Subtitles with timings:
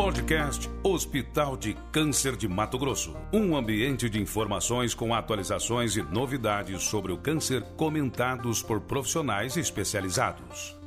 [0.00, 3.14] Podcast Hospital de Câncer de Mato Grosso.
[3.30, 10.79] Um ambiente de informações com atualizações e novidades sobre o câncer comentados por profissionais especializados.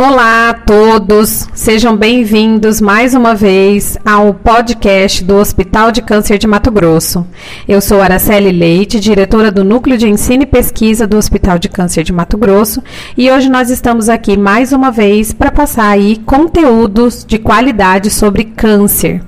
[0.00, 6.46] Olá a todos, sejam bem-vindos mais uma vez ao podcast do Hospital de Câncer de
[6.46, 7.26] Mato Grosso.
[7.66, 12.04] Eu sou Araceli Leite, diretora do Núcleo de Ensino e Pesquisa do Hospital de Câncer
[12.04, 12.80] de Mato Grosso,
[13.16, 18.44] e hoje nós estamos aqui mais uma vez para passar aí conteúdos de qualidade sobre
[18.44, 19.20] câncer.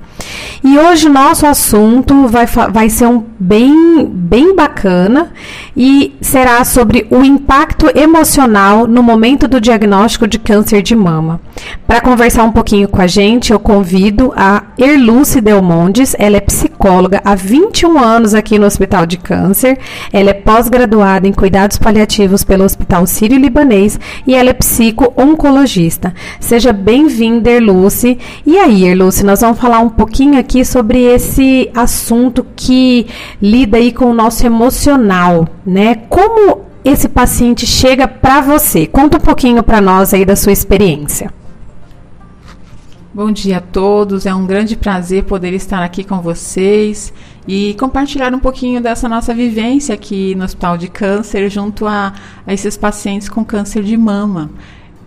[0.63, 5.31] E hoje o nosso assunto vai, vai ser um bem, bem bacana
[5.75, 11.41] e será sobre o impacto emocional no momento do diagnóstico de câncer de mama.
[11.87, 16.70] Para conversar um pouquinho com a gente, eu convido a Erluce Delmondes, ela é psicóloga
[17.23, 19.77] há 21 anos aqui no Hospital de Câncer,
[20.11, 26.13] ela é pós-graduada em cuidados paliativos pelo Hospital Sírio-Libanês e ela é psico-oncologista.
[26.39, 28.17] Seja bem-vinda, Erluce.
[28.45, 33.07] E aí, Erluce, nós vamos falar um pouquinho aqui sobre esse assunto que
[33.41, 35.95] lida aí com o nosso emocional, né?
[36.09, 38.87] Como esse paciente chega para você?
[38.87, 41.40] Conta um pouquinho para nós aí da sua experiência.
[43.13, 47.13] Bom dia a todos, é um grande prazer poder estar aqui com vocês
[47.45, 52.13] e compartilhar um pouquinho dessa nossa vivência aqui no Hospital de Câncer junto a,
[52.47, 54.49] a esses pacientes com câncer de mama.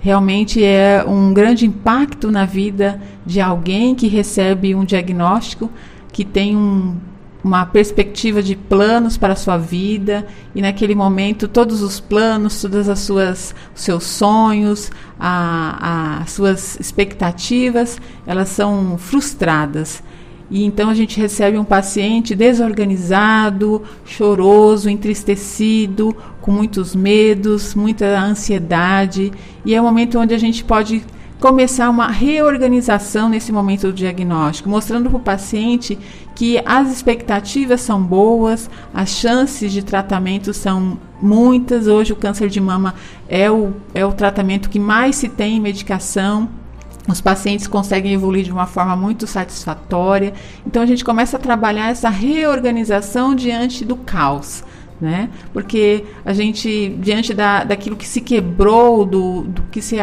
[0.01, 5.71] Realmente é um grande impacto na vida de alguém que recebe um diagnóstico,
[6.13, 6.97] que tem um
[7.45, 12.89] uma perspectiva de planos para a sua vida e naquele momento todos os planos, todas
[12.89, 20.03] as suas seus sonhos, as suas expectativas, elas são frustradas.
[20.51, 29.33] E então a gente recebe um paciente desorganizado, choroso, entristecido, com muitos medos, muita ansiedade,
[29.65, 31.05] e é o momento onde a gente pode
[31.45, 35.99] começar uma reorganização nesse momento do diagnóstico, mostrando para o paciente
[36.35, 41.87] que as expectativas são boas, as chances de tratamento são muitas.
[41.87, 42.95] Hoje o câncer de mama
[43.29, 46.49] é o, é o tratamento que mais se tem em medicação.
[47.07, 50.33] Os pacientes conseguem evoluir de uma forma muito satisfatória.
[50.67, 54.65] Então a gente começa a trabalhar essa reorganização diante do caos.
[54.99, 55.29] Né?
[55.53, 60.01] Porque a gente, diante da, daquilo que se quebrou, do, do que se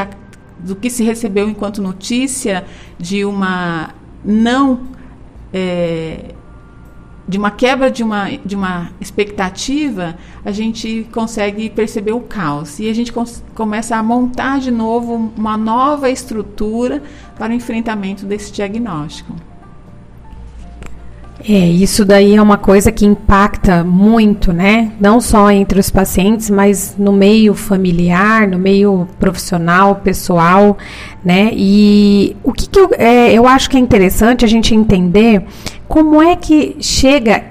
[0.64, 2.66] do que se recebeu enquanto notícia
[2.98, 3.90] de uma
[4.24, 4.82] não
[5.54, 6.34] é,
[7.28, 12.90] de uma quebra de uma, de uma expectativa, a gente consegue perceber o caos e
[12.90, 13.14] a gente
[13.56, 17.02] começa a montar de novo uma nova estrutura
[17.38, 19.34] para o enfrentamento desse diagnóstico.
[21.47, 24.91] É, isso daí é uma coisa que impacta muito, né?
[25.00, 30.78] Não só entre os pacientes, mas no meio familiar, no meio profissional, pessoal,
[31.24, 31.51] né?
[31.53, 35.44] E o que, que eu, é, eu acho que é interessante a gente entender
[35.88, 37.44] como é que chega.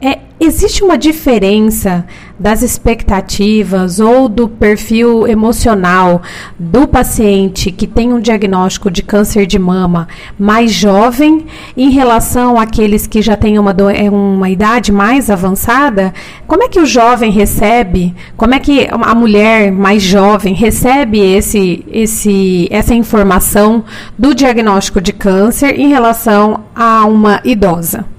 [0.00, 2.04] É, existe uma diferença
[2.38, 6.22] das expectativas ou do perfil emocional
[6.58, 10.08] do paciente que tem um diagnóstico de câncer de mama
[10.38, 16.12] mais jovem em relação àqueles que já têm uma, é, uma idade mais avançada?
[16.46, 18.14] Como é que o jovem recebe?
[18.36, 23.84] Como é que a mulher mais jovem recebe esse, esse, essa informação
[24.18, 28.15] do diagnóstico de câncer em relação a uma idosa?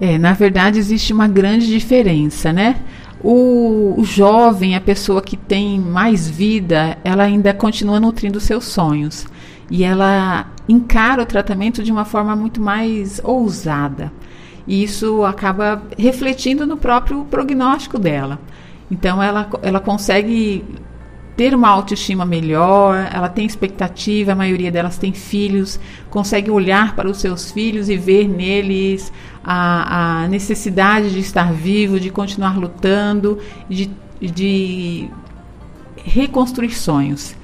[0.00, 2.76] É, na verdade, existe uma grande diferença, né?
[3.22, 9.26] O, o, jovem, a pessoa que tem mais vida, ela ainda continua nutrindo seus sonhos.
[9.70, 14.10] E ela encara o tratamento de uma forma muito mais ousada.
[14.66, 18.40] E isso acaba refletindo no próprio prognóstico dela.
[18.90, 20.64] Então, ela, ela consegue
[21.40, 25.80] ter uma autoestima melhor, ela tem expectativa, a maioria delas tem filhos,
[26.10, 29.10] consegue olhar para os seus filhos e ver neles
[29.42, 33.38] a, a necessidade de estar vivo, de continuar lutando,
[33.70, 33.90] de,
[34.20, 35.08] de
[36.04, 37.34] reconstruir sonhos.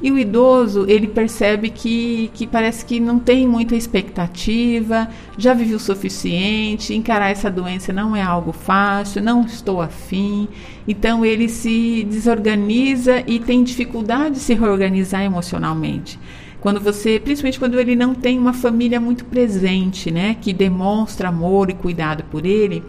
[0.00, 5.08] E o idoso, ele percebe que, que parece que não tem muita expectativa,
[5.38, 10.48] já viveu o suficiente, encarar essa doença não é algo fácil, não estou afim.
[10.86, 16.18] Então ele se desorganiza e tem dificuldade de se reorganizar emocionalmente.
[16.60, 21.70] Quando você, principalmente quando ele não tem uma família muito presente, né, que demonstra amor
[21.70, 22.82] e cuidado por ele,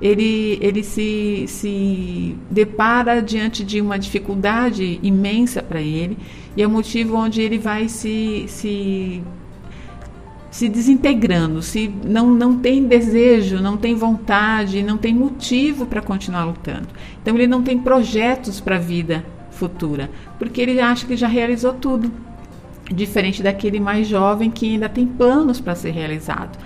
[0.00, 6.18] ele, ele se, se depara diante de uma dificuldade imensa para ele
[6.56, 9.22] e é o motivo onde ele vai se, se,
[10.50, 16.44] se desintegrando, se não, não tem desejo, não tem vontade, não tem motivo para continuar
[16.44, 16.88] lutando.
[17.22, 21.72] Então ele não tem projetos para a vida futura, porque ele acha que já realizou
[21.72, 22.10] tudo.
[22.88, 26.56] Diferente daquele mais jovem que ainda tem planos para ser realizado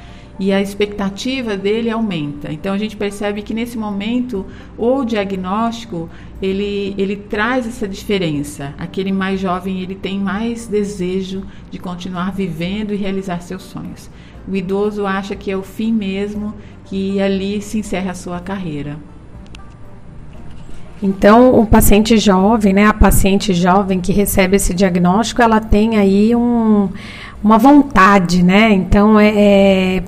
[0.40, 2.50] e a expectativa dele aumenta.
[2.50, 4.46] Então a gente percebe que nesse momento
[4.78, 6.08] o diagnóstico
[6.40, 8.72] ele, ele traz essa diferença.
[8.78, 14.10] Aquele mais jovem ele tem mais desejo de continuar vivendo e realizar seus sonhos.
[14.48, 16.54] O idoso acha que é o fim mesmo,
[16.86, 18.96] que ali se encerra a sua carreira.
[21.02, 26.34] Então, o paciente jovem, né, a paciente jovem que recebe esse diagnóstico, ela tem aí
[26.34, 26.90] um,
[27.42, 28.70] uma vontade, né?
[28.72, 30.02] Então, é, é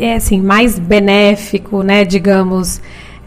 [0.00, 2.80] é assim, mais benéfico, né, digamos,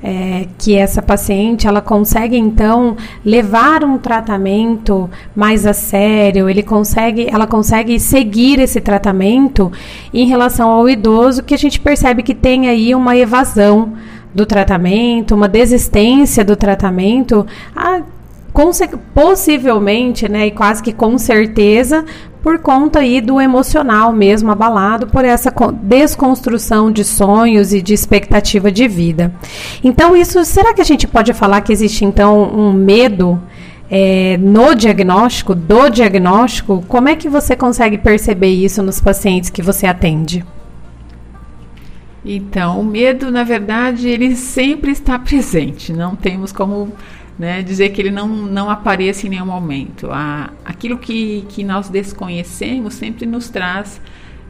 [0.04, 7.28] é, que essa paciente ela consegue então levar um tratamento mais a sério, ele consegue,
[7.32, 9.72] ela consegue seguir esse tratamento
[10.14, 13.94] em relação ao idoso que a gente percebe que tem aí uma evasão
[14.36, 18.02] do tratamento, uma desistência do tratamento, a,
[19.14, 22.04] possivelmente, né, e quase que com certeza,
[22.44, 25.52] por conta aí do emocional mesmo abalado por essa
[25.82, 29.34] desconstrução de sonhos e de expectativa de vida.
[29.82, 33.42] Então, isso, será que a gente pode falar que existe então um medo
[33.90, 36.84] é, no diagnóstico, do diagnóstico?
[36.86, 40.46] Como é que você consegue perceber isso nos pacientes que você atende?
[42.26, 45.94] Então, o medo, na verdade, ele sempre está presente.
[45.94, 46.92] Não temos como
[47.38, 50.10] né, dizer que ele não, não apareça em nenhum momento.
[50.12, 54.00] A, aquilo que, que nós desconhecemos sempre nos traz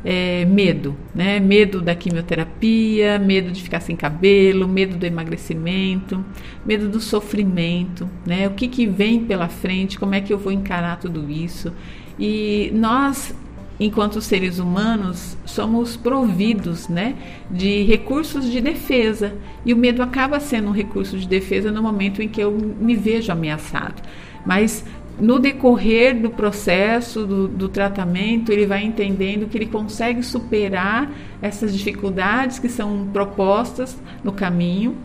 [0.03, 1.39] é, medo, né?
[1.39, 6.23] Medo da quimioterapia, medo de ficar sem cabelo, medo do emagrecimento,
[6.65, 8.47] medo do sofrimento, né?
[8.47, 11.71] O que, que vem pela frente, como é que eu vou encarar tudo isso?
[12.19, 13.33] E nós
[13.79, 17.15] enquanto seres humanos, somos providos né,
[17.49, 19.35] de recursos de defesa.
[19.65, 22.95] E o medo acaba sendo um recurso de defesa no momento em que eu me
[22.95, 24.01] vejo ameaçado.
[24.45, 24.85] Mas
[25.19, 31.11] no decorrer do processo, do, do, tratamento, ele vai entendendo que ele consegue superar
[31.41, 34.95] essas dificuldades que são propostas no caminho.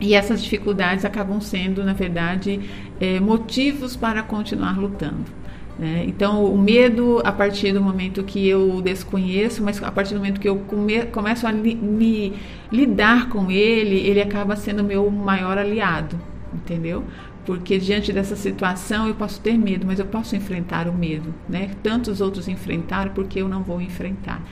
[0.00, 2.60] E essas dificuldades acabam sendo, na verdade,
[2.98, 5.39] é, motivos para continuar lutando.
[5.80, 6.04] Né?
[6.06, 10.38] Então, o medo, a partir do momento que eu desconheço, mas a partir do momento
[10.38, 12.34] que eu come, começo a li, me
[12.70, 16.20] lidar com ele, ele acaba sendo meu maior aliado,
[16.52, 17.02] entendeu?
[17.46, 21.70] Porque diante dessa situação eu posso ter medo, mas eu posso enfrentar o medo, né?
[21.82, 24.42] Tantos outros enfrentaram, porque eu não vou enfrentar.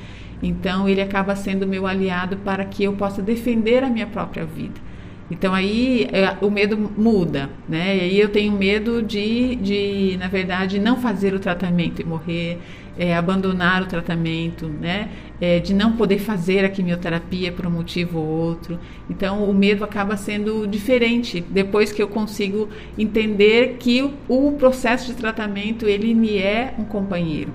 [0.43, 4.88] Então, ele acaba sendo meu aliado para que eu possa defender a minha própria vida.
[5.31, 7.97] Então aí é, o medo muda, né?
[7.97, 12.59] E aí eu tenho medo de, de na verdade, não fazer o tratamento e morrer,
[12.99, 15.11] é, abandonar o tratamento, né?
[15.41, 18.79] É, de não poder fazer a quimioterapia por um motivo ou outro.
[19.09, 25.07] Então o medo acaba sendo diferente depois que eu consigo entender que o, o processo
[25.09, 27.53] de tratamento ele me é um companheiro.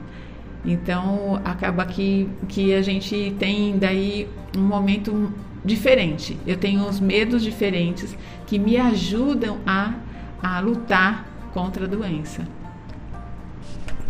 [0.66, 5.34] Então acaba que, que a gente tem daí um momento
[5.64, 6.38] diferente.
[6.46, 8.16] Eu tenho uns medos diferentes
[8.46, 9.94] que me ajudam a,
[10.42, 12.42] a lutar contra a doença.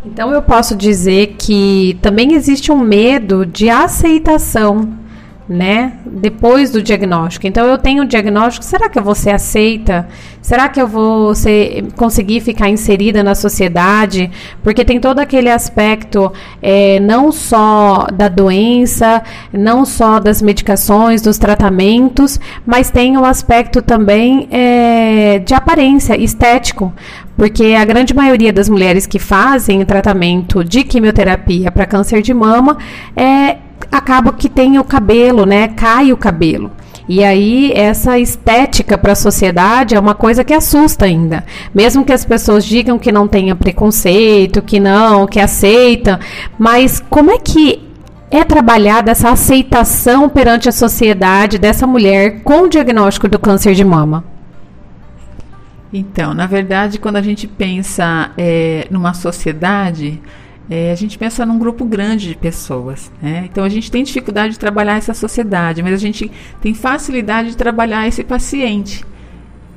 [0.05, 5.02] Então eu posso dizer que também existe um medo de aceitação
[5.47, 5.93] né?
[6.05, 7.45] Depois do diagnóstico.
[7.47, 10.07] Então eu tenho o diagnóstico, será que eu vou ser aceita?
[10.41, 14.29] Será que eu vou ser, conseguir ficar inserida na sociedade?
[14.61, 21.37] Porque tem todo aquele aspecto é, não só da doença, não só das medicações, dos
[21.37, 26.93] tratamentos, mas tem o aspecto também é, de aparência, estético.
[27.35, 32.77] Porque a grande maioria das mulheres que fazem tratamento de quimioterapia para câncer de mama
[33.15, 33.57] é
[33.93, 35.67] acaba que tem o cabelo, né?
[35.67, 36.71] Cai o cabelo.
[37.07, 41.43] E aí, essa estética para a sociedade é uma coisa que assusta ainda.
[41.75, 46.19] Mesmo que as pessoas digam que não tenha preconceito, que não, que aceita,
[46.57, 47.87] mas como é que
[48.31, 53.83] é trabalhada essa aceitação perante a sociedade dessa mulher com o diagnóstico do câncer de
[53.83, 54.23] mama?
[55.93, 60.19] Então, na verdade, quando a gente pensa é, numa sociedade,
[60.69, 63.11] é, a gente pensa num grupo grande de pessoas.
[63.21, 63.47] Né?
[63.51, 67.57] Então a gente tem dificuldade de trabalhar essa sociedade, mas a gente tem facilidade de
[67.57, 69.05] trabalhar esse paciente,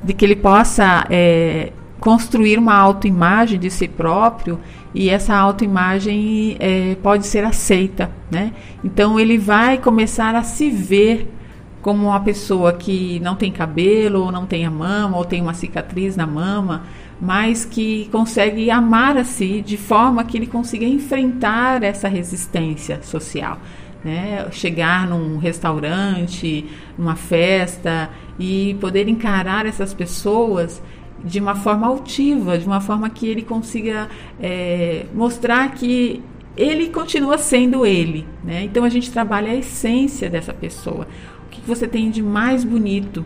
[0.03, 4.59] de que ele possa é, construir uma autoimagem de si próprio
[4.93, 8.09] e essa autoimagem é, pode ser aceita.
[8.31, 8.53] Né?
[8.83, 11.33] Então ele vai começar a se ver
[11.81, 15.53] como uma pessoa que não tem cabelo, ou não tem a mama, ou tem uma
[15.53, 16.83] cicatriz na mama,
[17.19, 23.59] mas que consegue amar a si de forma que ele consiga enfrentar essa resistência social.
[24.03, 24.47] Né?
[24.51, 26.65] Chegar num restaurante,
[26.97, 28.09] numa festa
[28.39, 30.81] e poder encarar essas pessoas
[31.23, 34.07] de uma forma altiva, de uma forma que ele consiga
[34.39, 36.21] é, mostrar que
[36.55, 38.25] ele continua sendo ele.
[38.43, 38.63] Né?
[38.63, 41.07] Então a gente trabalha a essência dessa pessoa.
[41.45, 43.25] O que você tem de mais bonito.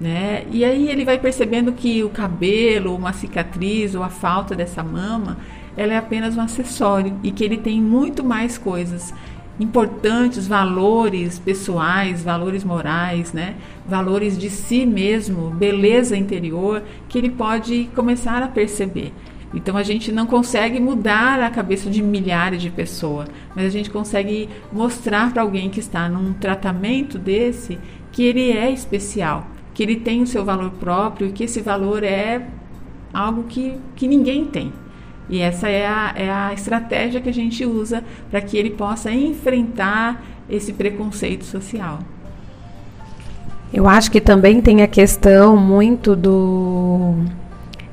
[0.00, 0.46] Né?
[0.50, 5.36] E aí ele vai percebendo que o cabelo, uma cicatriz ou a falta dessa mama,
[5.76, 9.12] ela é apenas um acessório e que ele tem muito mais coisas
[9.60, 13.56] importantes, valores pessoais, valores morais, né?
[13.86, 19.12] Valores de si mesmo, beleza interior, que ele pode começar a perceber.
[19.52, 23.90] Então a gente não consegue mudar a cabeça de milhares de pessoas, mas a gente
[23.90, 27.78] consegue mostrar para alguém que está num tratamento desse
[28.12, 32.02] que ele é especial, que ele tem o seu valor próprio e que esse valor
[32.02, 32.46] é
[33.12, 34.72] algo que, que ninguém tem.
[35.28, 39.12] E essa é a, é a estratégia que a gente usa para que ele possa
[39.12, 42.00] enfrentar esse preconceito social.
[43.72, 47.14] Eu acho que também tem a questão muito do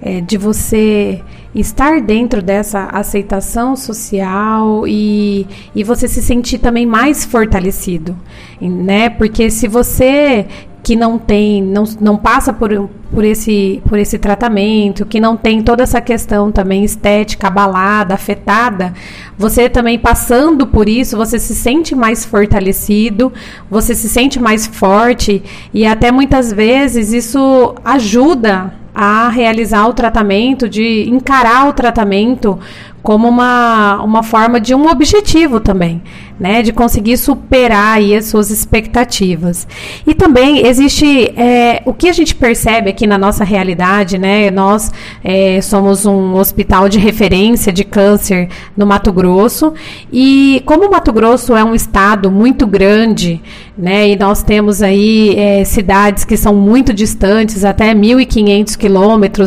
[0.01, 1.21] é, de você
[1.53, 8.15] estar dentro dessa aceitação social e, e você se sentir também mais fortalecido,
[8.59, 9.09] né?
[9.09, 10.47] Porque se você
[10.87, 15.61] que não tem, não, não passa por, por, esse, por esse tratamento, que não tem
[15.61, 18.93] toda essa questão também estética abalada, afetada,
[19.37, 23.33] você também passando por isso, você se sente mais fortalecido,
[23.69, 30.67] você se sente mais forte e até muitas vezes isso ajuda a realizar o tratamento,
[30.67, 32.57] de encarar o tratamento
[33.07, 36.01] como uma, uma forma de um objetivo também,
[36.37, 36.61] né?
[36.61, 39.65] De conseguir superar aí as suas expectativas.
[40.05, 44.51] E também existe é, o que a gente percebe aqui na nossa realidade, né?
[44.51, 44.91] Nós
[45.23, 49.73] é, somos um hospital de referência de câncer no Mato Grosso
[50.11, 53.41] e como o Mato Grosso é um estado muito grande,
[53.77, 54.09] né?
[54.09, 58.86] E nós temos aí é, cidades que são muito distantes, até 1.500 quilômetros,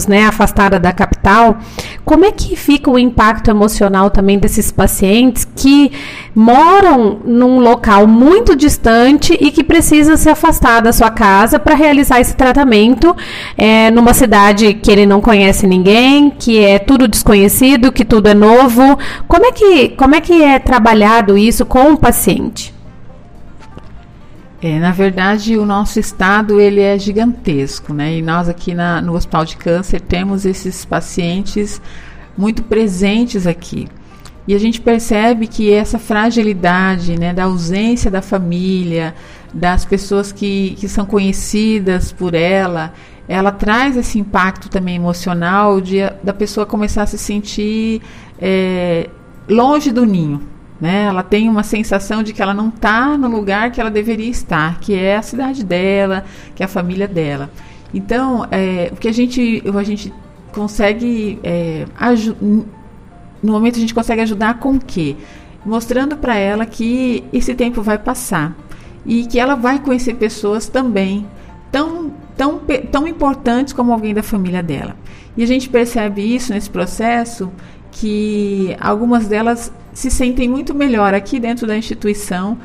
[0.06, 0.24] né?
[0.26, 1.58] Afastada da capital.
[2.04, 5.92] Como é que fica o impacto emocional também desses pacientes que
[6.34, 12.20] moram num local muito distante e que precisa se afastar da sua casa para realizar
[12.20, 13.14] esse tratamento
[13.56, 18.34] é, numa cidade que ele não conhece ninguém, que é tudo desconhecido, que tudo é
[18.34, 18.98] novo.
[19.28, 22.79] Como é que, como é, que é trabalhado isso com o paciente?
[24.62, 28.18] É, na verdade, o nosso estado ele é gigantesco, né?
[28.18, 31.80] E nós aqui na, no Hospital de Câncer temos esses pacientes
[32.36, 33.88] muito presentes aqui.
[34.46, 39.14] E a gente percebe que essa fragilidade, né, da ausência da família,
[39.52, 42.92] das pessoas que, que são conhecidas por ela,
[43.28, 48.02] ela traz esse impacto também emocional de da pessoa começar a se sentir
[48.40, 49.08] é,
[49.48, 50.42] longe do ninho,
[50.80, 51.04] né?
[51.04, 54.80] Ela tem uma sensação de que ela não está no lugar que ela deveria estar,
[54.80, 57.50] que é a cidade dela, que é a família dela.
[57.92, 60.12] Então, é, o que a gente, a gente
[60.52, 61.86] consegue é,
[63.42, 65.16] no momento a gente consegue ajudar com o quê?
[65.64, 68.54] Mostrando para ela que esse tempo vai passar
[69.04, 71.26] e que ela vai conhecer pessoas também
[71.72, 72.60] tão, tão,
[72.90, 74.96] tão importantes como alguém da família dela.
[75.36, 77.50] E a gente percebe isso nesse processo
[77.92, 82.58] que algumas delas se sentem muito melhor aqui dentro da instituição,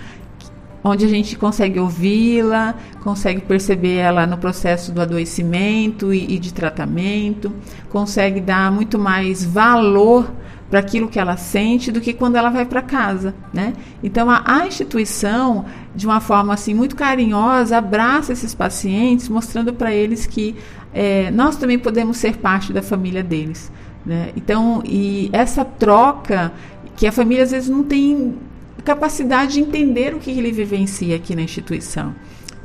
[0.84, 6.54] onde a gente consegue ouvi-la, consegue perceber ela no processo do adoecimento e, e de
[6.54, 7.52] tratamento,
[7.90, 10.32] consegue dar muito mais valor
[10.70, 13.74] para aquilo que ela sente do que quando ela vai para casa, né?
[14.04, 15.66] Então a, a, instituição,
[15.96, 20.56] de uma forma assim muito carinhosa, abraça esses pacientes, mostrando para eles que
[20.94, 23.72] é, nós também podemos ser parte da família deles.
[24.06, 24.30] Né?
[24.36, 26.52] Então, e essa troca
[26.96, 28.36] que a família às vezes não tem
[28.84, 32.14] capacidade de entender o que ele vivencia aqui na instituição.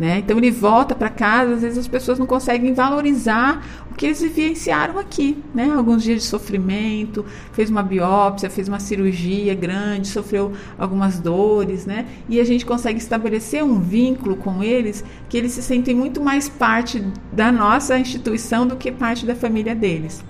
[0.00, 0.20] Né?
[0.20, 4.22] Então ele volta para casa, às vezes as pessoas não conseguem valorizar o que eles
[4.22, 5.70] vivenciaram aqui, né?
[5.76, 7.22] Alguns dias de sofrimento,
[7.52, 12.06] fez uma biópsia, fez uma cirurgia grande, sofreu algumas dores, né?
[12.30, 16.48] E a gente consegue estabelecer um vínculo com eles que eles se sentem muito mais
[16.48, 20.24] parte da nossa instituição do que parte da família deles.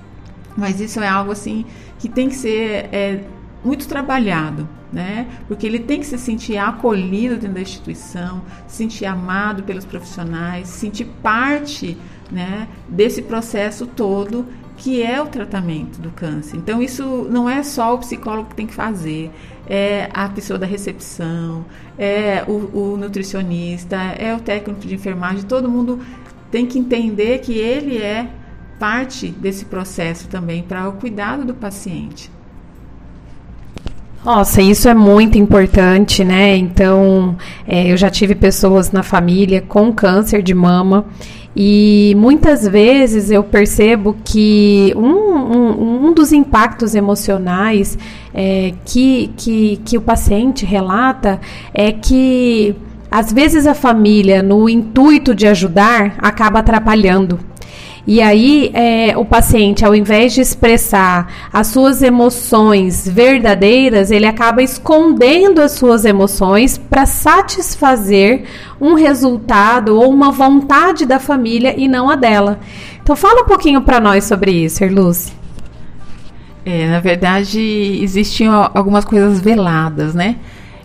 [0.57, 1.64] Mas isso é algo assim
[2.00, 3.21] que tem que ser é,
[3.64, 5.26] muito trabalhado, né?
[5.47, 10.69] Porque ele tem que se sentir acolhido dentro da instituição, se sentir amado pelos profissionais,
[10.69, 11.97] se sentir parte,
[12.31, 16.57] né, desse processo todo que é o tratamento do câncer.
[16.57, 19.31] Então isso não é só o psicólogo que tem que fazer,
[19.69, 21.67] é a pessoa da recepção,
[21.99, 26.00] é o, o nutricionista, é o técnico de enfermagem, todo mundo
[26.50, 28.31] tem que entender que ele é
[28.79, 32.31] parte desse processo também para o cuidado do paciente.
[34.25, 36.55] Nossa, isso é muito importante, né?
[36.57, 37.37] Então,
[37.67, 41.07] é, eu já tive pessoas na família com câncer de mama
[41.57, 47.99] e muitas vezes eu percebo que um, um, um dos impactos emocionais
[48.35, 51.41] é, que, que, que o paciente relata
[51.73, 52.77] é que
[53.11, 57.50] às vezes a família, no intuito de ajudar, acaba atrapalhando.
[58.07, 64.62] E aí, é, o paciente, ao invés de expressar as suas emoções verdadeiras, ele acaba
[64.62, 68.45] escondendo as suas emoções para satisfazer
[68.80, 72.59] um resultado ou uma vontade da família e não a dela.
[73.02, 75.33] Então, fala um pouquinho para nós sobre isso, Erluce.
[76.64, 77.61] É, na verdade,
[78.02, 80.37] existiam algumas coisas veladas, né?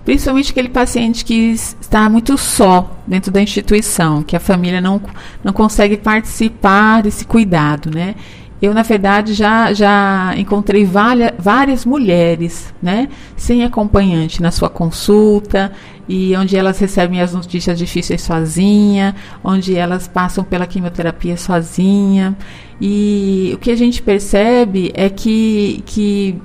[0.05, 5.01] Principalmente aquele paciente que está muito só dentro da instituição, que a família não,
[5.43, 8.13] não consegue participar desse cuidado, né?
[8.61, 15.73] Eu, na verdade, já, já encontrei várias, várias mulheres, né, sem acompanhante na sua consulta,
[16.07, 22.35] e onde elas recebem as notícias difíceis sozinha, onde elas passam pela quimioterapia sozinha.
[22.79, 26.41] E o que a gente percebe é que, que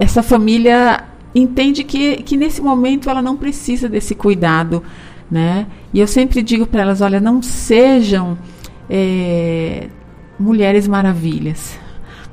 [0.00, 1.04] essa família
[1.38, 4.82] entende que, que nesse momento ela não precisa desse cuidado,
[5.30, 5.66] né?
[5.92, 8.38] E eu sempre digo para elas, olha, não sejam
[8.88, 9.88] é,
[10.38, 11.78] mulheres maravilhas.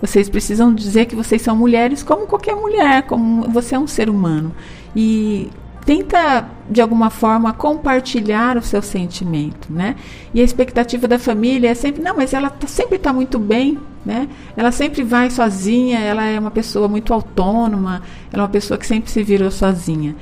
[0.01, 4.09] Vocês precisam dizer que vocês são mulheres como qualquer mulher, como você é um ser
[4.09, 4.53] humano.
[4.95, 5.49] E
[5.85, 9.95] tenta de alguma forma compartilhar o seu sentimento, né?
[10.33, 13.79] E a expectativa da família é sempre, não, mas ela tá, sempre está muito bem,
[14.05, 14.29] né?
[14.55, 18.85] Ela sempre vai sozinha, ela é uma pessoa muito autônoma, ela é uma pessoa que
[18.85, 20.15] sempre se virou sozinha.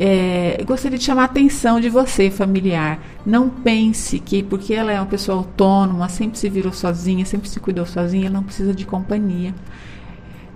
[0.00, 3.00] É, gostaria de chamar a atenção de você, familiar.
[3.26, 7.58] Não pense que porque ela é uma pessoa autônoma, sempre se virou sozinha, sempre se
[7.58, 9.54] cuidou sozinha, ela não precisa de companhia.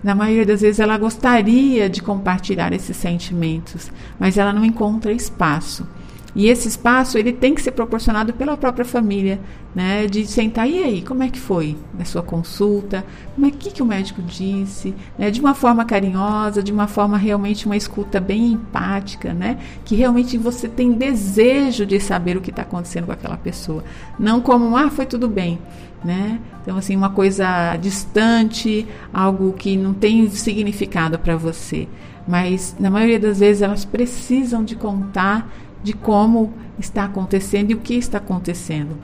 [0.03, 5.87] Na maioria das vezes ela gostaria de compartilhar esses sentimentos, mas ela não encontra espaço.
[6.35, 9.39] E esse espaço ele tem que ser proporcionado pela própria família,
[9.75, 10.07] né?
[10.07, 13.05] De sentar e aí, como é que foi a sua consulta?
[13.35, 14.95] Como é que, que o médico disse?
[15.19, 15.31] Né?
[15.31, 19.59] De uma forma carinhosa, de uma forma realmente uma escuta bem empática, né?
[19.85, 23.85] Que realmente você tem desejo de saber o que está acontecendo com aquela pessoa,
[24.19, 25.59] não como ah foi tudo bem,
[26.03, 26.41] né?
[26.63, 31.87] Então assim uma coisa distante, algo que não tem significado para você.
[32.27, 35.51] Mas na maioria das vezes elas precisam de contar
[35.83, 38.97] de como está acontecendo e o que está acontecendo.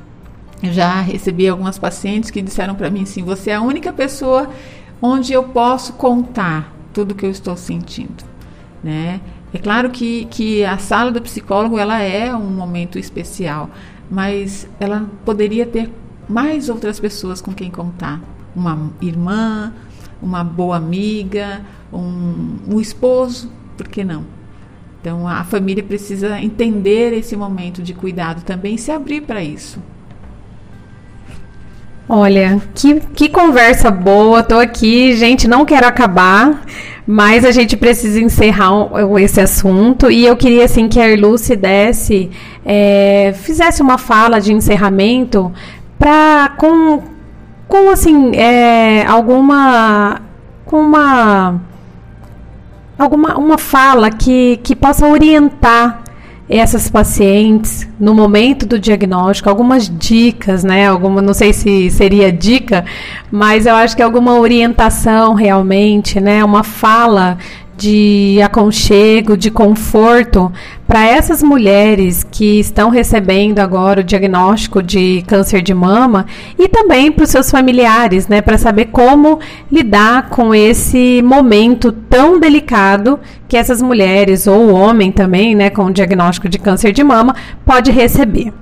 [0.62, 4.50] Eu já recebi algumas pacientes que disseram para mim assim: você é a única pessoa
[5.00, 8.24] onde eu posso contar tudo que eu estou sentindo,
[8.82, 9.20] né?
[9.52, 13.70] É claro que, que a sala do psicólogo ela é um momento especial,
[14.10, 15.90] mas ela poderia ter
[16.28, 18.20] mais outras pessoas com quem contar,
[18.54, 19.72] uma irmã,
[20.20, 21.62] uma boa amiga,
[21.92, 24.24] um, um esposo, por que não?
[25.08, 29.82] Então a família precisa entender esse momento de cuidado também e se abrir para isso.
[32.06, 36.62] Olha, que, que conversa boa, tô aqui, gente, não quero acabar,
[37.06, 38.70] mas a gente precisa encerrar
[39.18, 42.30] esse assunto e eu queria assim que a Erluce desse,
[42.62, 45.50] é, fizesse uma fala de encerramento
[45.98, 47.02] para com,
[47.66, 50.20] com assim, é, alguma,
[50.66, 51.62] com uma
[52.98, 56.02] alguma uma fala que, que possa orientar
[56.48, 60.88] essas pacientes no momento do diagnóstico, algumas dicas, né?
[60.88, 62.86] Alguma, não sei se seria dica,
[63.30, 66.42] mas eu acho que alguma orientação realmente, né?
[66.42, 67.36] Uma fala
[67.78, 70.52] de aconchego, de conforto
[70.86, 76.26] para essas mulheres que estão recebendo agora o diagnóstico de câncer de mama
[76.58, 79.38] e também para os seus familiares, né, para saber como
[79.70, 85.84] lidar com esse momento tão delicado que essas mulheres ou o homem também, né, com
[85.84, 88.52] o diagnóstico de câncer de mama pode receber.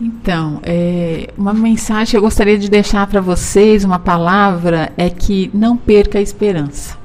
[0.00, 5.50] Então, é, uma mensagem que eu gostaria de deixar para vocês, uma palavra, é que
[5.52, 6.99] não perca a esperança.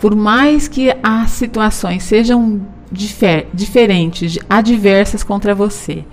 [0.00, 6.04] Por mais que as situações sejam difer diferentes, adversas contra você,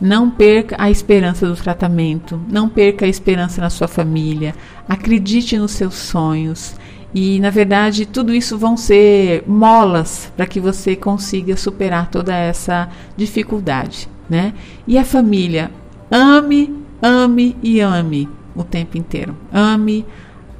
[0.00, 4.54] não perca a esperança do tratamento, não perca a esperança na sua família,
[4.88, 6.74] acredite nos seus sonhos.
[7.14, 12.88] E, na verdade, tudo isso vão ser molas para que você consiga superar toda essa
[13.16, 14.52] dificuldade, né?
[14.86, 15.70] E a família,
[16.10, 19.36] ame, ame e ame o tempo inteiro.
[19.52, 20.04] Ame,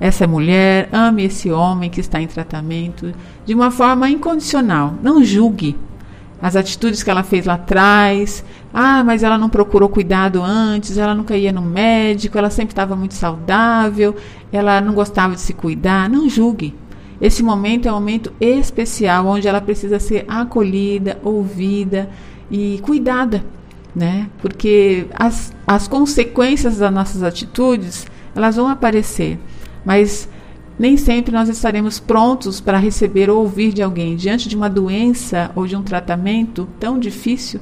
[0.00, 3.12] essa mulher, ame esse homem que está em tratamento
[3.46, 4.94] de uma forma incondicional.
[5.02, 5.76] Não julgue.
[6.42, 8.44] as atitudes que ela fez lá atrás.
[8.72, 12.94] Ah, mas ela não procurou cuidado antes, ela nunca ia no médico, ela sempre estava
[12.96, 14.14] muito saudável,
[14.52, 16.10] ela não gostava de se cuidar.
[16.10, 16.74] Não julgue.
[17.20, 22.10] Esse momento é um momento especial onde ela precisa ser acolhida, ouvida
[22.50, 23.44] e cuidada,
[23.94, 24.28] né?
[24.42, 29.38] Porque as, as consequências das nossas atitudes, elas vão aparecer,
[29.84, 30.28] mas
[30.78, 35.50] nem sempre nós estaremos prontos para receber ou ouvir de alguém diante de uma doença
[35.54, 37.60] ou de um tratamento tão difícil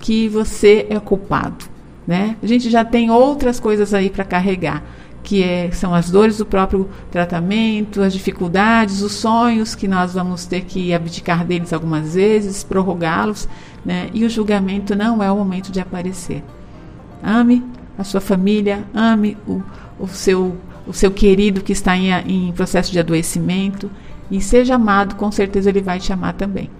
[0.00, 1.64] que você é culpado,
[2.06, 2.36] né?
[2.42, 4.82] A gente já tem outras coisas aí para carregar,
[5.22, 10.46] que é, são as dores do próprio tratamento, as dificuldades, os sonhos que nós vamos
[10.46, 13.48] ter que abdicar deles algumas vezes, prorrogá-los,
[13.84, 14.08] né?
[14.12, 16.42] E o julgamento não é o momento de aparecer.
[17.22, 17.64] Ame
[17.96, 19.62] a sua família, ame o,
[19.98, 20.56] o seu
[20.88, 22.10] o seu querido que está em,
[22.48, 23.90] em processo de adoecimento
[24.30, 26.70] e seja amado, com certeza ele vai te amar também.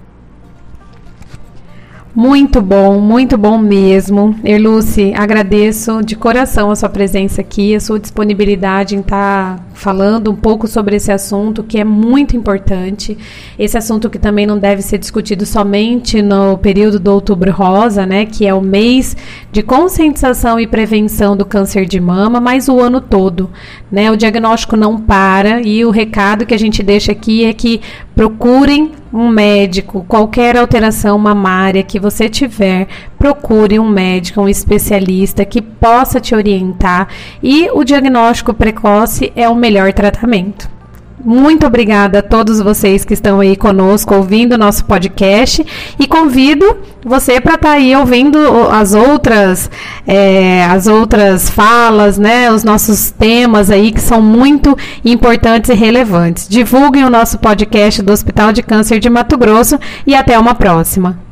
[2.14, 4.34] Muito bom, muito bom mesmo.
[4.42, 10.34] Erluce, agradeço de coração a sua presença aqui, a sua disponibilidade em estar falando um
[10.34, 13.16] pouco sobre esse assunto que é muito importante.
[13.56, 18.26] Esse assunto que também não deve ser discutido somente no período do Outubro Rosa, né,
[18.26, 19.16] que é o mês
[19.52, 23.50] de conscientização e prevenção do câncer de mama, mas o ano todo,
[23.92, 24.10] né?
[24.10, 27.80] O diagnóstico não para e o recado que a gente deixa aqui é que
[28.16, 32.86] procurem um médico, qualquer alteração mamária que você tiver,
[33.18, 37.08] procure um médico, um especialista que possa te orientar
[37.42, 40.77] e o diagnóstico precoce é o melhor tratamento.
[41.24, 45.66] Muito obrigada a todos vocês que estão aí conosco ouvindo o nosso podcast
[45.98, 48.38] e convido você para estar tá aí ouvindo
[48.70, 49.70] as outras
[50.06, 56.48] é, as outras falas, né, os nossos temas aí que são muito importantes e relevantes.
[56.48, 61.27] Divulguem o nosso podcast do Hospital de Câncer de Mato Grosso e até uma próxima.